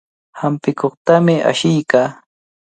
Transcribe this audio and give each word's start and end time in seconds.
Hampikuqtami 0.39 1.35
ashiykaa. 1.51 2.07